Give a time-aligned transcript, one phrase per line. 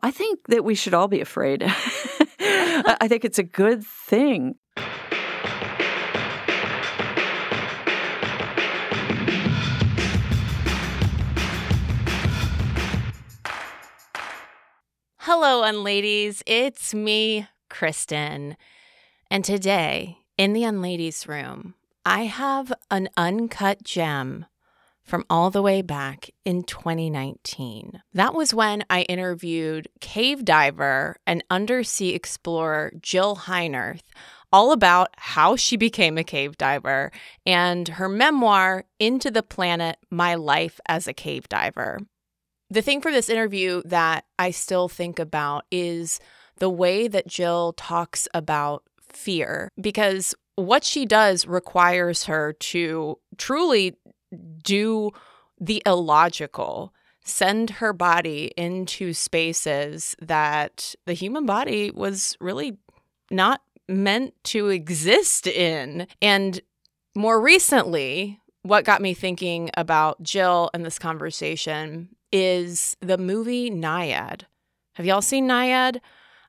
[0.00, 1.62] I think that we should all be afraid.
[2.40, 4.54] I think it's a good thing.
[15.18, 16.42] Hello, Unladies.
[16.46, 18.56] It's me, Kristen.
[19.30, 21.74] And today, in the Unladies room,
[22.06, 24.46] I have an uncut gem
[25.08, 28.02] from all the way back in 2019.
[28.12, 34.02] That was when I interviewed cave diver and undersea explorer Jill Heinerth
[34.52, 37.10] all about how she became a cave diver
[37.44, 41.98] and her memoir, Into the Planet My Life as a Cave Diver.
[42.70, 46.20] The thing for this interview that I still think about is
[46.58, 53.94] the way that Jill talks about fear, because what she does requires her to truly
[54.62, 55.10] do
[55.60, 56.92] the illogical,
[57.24, 62.78] send her body into spaces that the human body was really
[63.30, 66.06] not meant to exist in.
[66.22, 66.60] And
[67.14, 74.42] more recently, what got me thinking about Jill and this conversation is the movie Nyad.
[74.94, 76.00] Have y'all seen Nyad?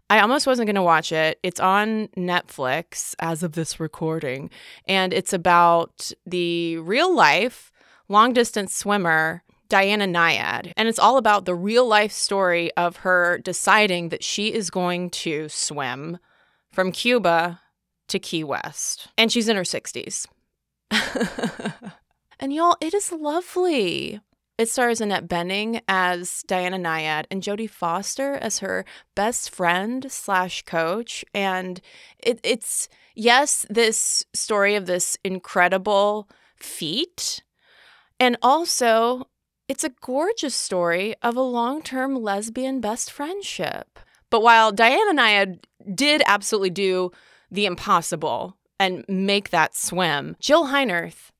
[0.09, 1.39] I almost wasn't going to watch it.
[1.43, 4.49] It's on Netflix as of this recording,
[4.87, 7.71] and it's about the real life
[8.07, 10.73] long distance swimmer Diana Nyad.
[10.75, 15.11] And it's all about the real life story of her deciding that she is going
[15.11, 16.17] to swim
[16.71, 17.61] from Cuba
[18.07, 19.07] to Key West.
[19.17, 20.25] And she's in her 60s.
[22.39, 24.19] and y'all, it is lovely.
[24.59, 28.83] It stars Annette Bening as Diana Nyad and Jodie Foster as her
[29.15, 31.23] best friend slash coach.
[31.33, 31.79] And
[32.17, 37.41] it, it's, yes, this story of this incredible feat.
[38.19, 39.29] And also,
[39.69, 43.97] it's a gorgeous story of a long term lesbian best friendship.
[44.29, 45.59] But while Diana Nyad
[45.95, 47.11] did absolutely do
[47.49, 51.31] the impossible and make that swim, Jill Heinerth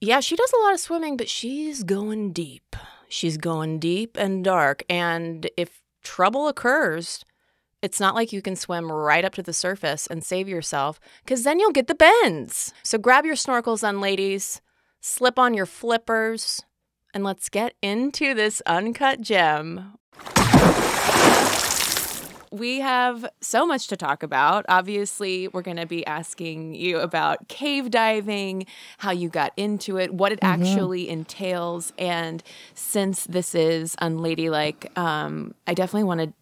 [0.00, 2.74] yeah, she does a lot of swimming, but she's going deep.
[3.08, 4.82] She's going deep and dark.
[4.88, 7.24] And if trouble occurs,
[7.82, 11.44] it's not like you can swim right up to the surface and save yourself, because
[11.44, 12.72] then you'll get the bends.
[12.82, 14.60] So grab your snorkels on, ladies,
[15.00, 16.62] slip on your flippers,
[17.12, 19.98] and let's get into this uncut gem
[22.50, 24.66] we have so much to talk about.
[24.68, 28.66] Obviously, we're going to be asking you about cave diving,
[28.98, 30.62] how you got into it, what it mm-hmm.
[30.62, 31.92] actually entails.
[31.98, 32.42] And
[32.74, 36.32] since this is unladylike, um, I definitely want to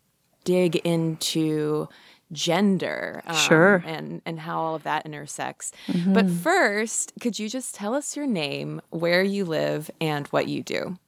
[0.45, 1.89] dig into
[2.33, 6.13] gender um, sure and and how all of that intersects mm-hmm.
[6.13, 10.63] but first could you just tell us your name where you live and what you
[10.63, 10.99] do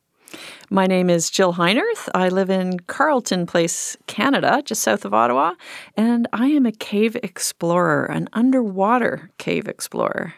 [0.70, 2.08] my name is Jill Heinerth.
[2.14, 5.54] I live in Carleton Place, Canada, just south of Ottawa,
[5.96, 10.34] and I am a cave explorer, an underwater cave explorer.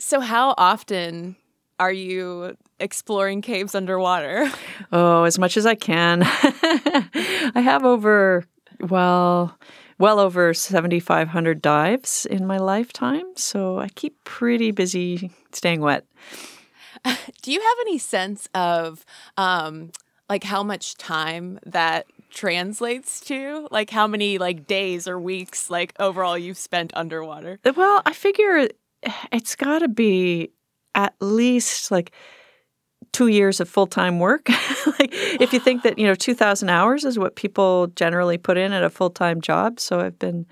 [0.00, 1.36] So, how often
[1.78, 4.50] are you exploring caves underwater?
[4.92, 6.22] Oh, as much as I can.
[6.24, 8.44] I have over,
[8.80, 9.56] well,
[9.98, 16.04] well over 7,500 dives in my lifetime, so I keep pretty busy staying wet.
[17.42, 19.04] Do you have any sense of
[19.36, 19.90] um,
[20.28, 23.68] like how much time that translates to?
[23.70, 27.58] Like how many like days or weeks like overall you've spent underwater?
[27.76, 28.68] Well, I figure
[29.32, 30.50] it's got to be
[30.94, 32.12] at least like
[33.12, 34.48] two years of full time work.
[34.98, 38.56] like if you think that you know two thousand hours is what people generally put
[38.56, 40.46] in at a full time job, so I've been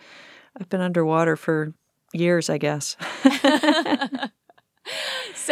[0.60, 1.72] I've been underwater for
[2.12, 2.96] years, I guess.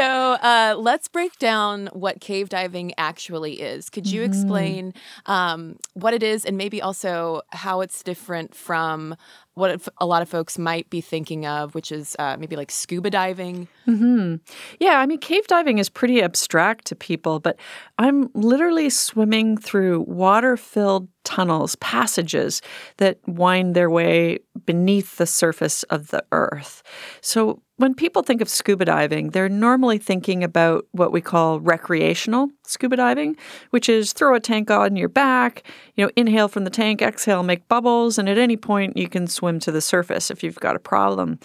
[0.03, 3.89] so uh, let's break down what cave diving actually is.
[3.89, 4.33] Could you mm-hmm.
[4.33, 4.95] explain
[5.27, 9.15] um, what it is and maybe also how it's different from
[9.55, 13.11] what a lot of folks might be thinking of, which is uh, maybe like scuba
[13.11, 13.69] diving?
[13.87, 14.37] Mm-hmm.
[14.81, 17.57] Yeah, I mean, cave diving is pretty abstract to people, but
[17.99, 22.63] I'm literally swimming through water filled tunnels, passages
[22.97, 26.83] that wind their way beneath the surface of the earth.
[27.21, 32.49] So when people think of scuba diving, they're normally thinking about what we call recreational
[32.63, 33.37] scuba diving,
[33.71, 35.65] which is throw a tank on your back,
[35.97, 39.27] you know, inhale from the tank, exhale, make bubbles, and at any point you can
[39.27, 41.41] swim to the surface if you've got a problem.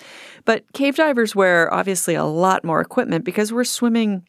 [0.46, 4.24] But cave divers wear obviously a lot more equipment because we're swimming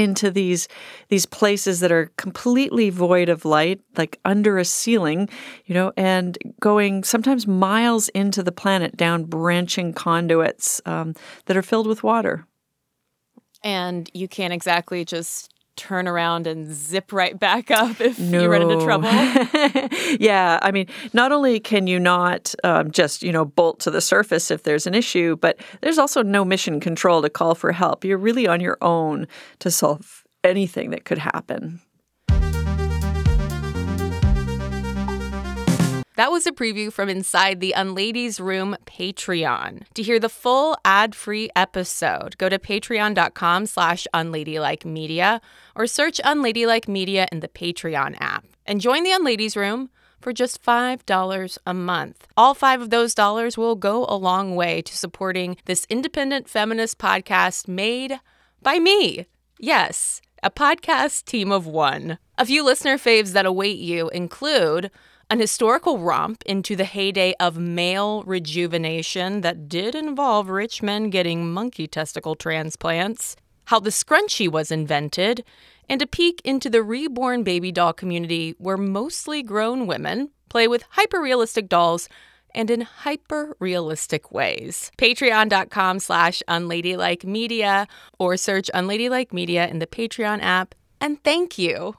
[0.00, 0.66] into these
[1.08, 5.28] these places that are completely void of light like under a ceiling
[5.66, 11.14] you know and going sometimes miles into the planet down branching conduits um,
[11.46, 12.46] that are filled with water.
[13.62, 18.42] And you can't exactly just turn around and zip right back up if no.
[18.42, 19.08] you run into trouble?
[20.20, 24.02] yeah, I mean, not only can you not um, just you know bolt to the
[24.02, 28.04] surface if there's an issue, but there's also no mission control to call for help.
[28.04, 29.26] You're really on your own
[29.60, 31.80] to solve anything that could happen.
[36.20, 39.84] That was a preview from inside the Unladies Room Patreon.
[39.94, 45.40] To hear the full ad-free episode, go to patreon.com slash unladylikemedia
[45.74, 49.88] or search Unladylike Media in the Patreon app and join the Unladies Room
[50.20, 52.28] for just $5 a month.
[52.36, 56.98] All five of those dollars will go a long way to supporting this independent feminist
[56.98, 58.20] podcast made
[58.60, 59.24] by me.
[59.58, 62.18] Yes, a podcast team of one.
[62.36, 64.90] A few listener faves that await you include
[65.30, 71.52] an historical romp into the heyday of male rejuvenation that did involve rich men getting
[71.52, 73.36] monkey testicle transplants,
[73.66, 75.44] how the scrunchie was invented,
[75.88, 80.84] and a peek into the reborn baby doll community where mostly grown women play with
[80.90, 82.08] hyper-realistic dolls
[82.52, 84.90] and in hyper-realistic ways.
[84.98, 87.86] Patreon.com slash unladylike media
[88.18, 90.74] or search unladylike media in the Patreon app.
[91.00, 91.94] And thank you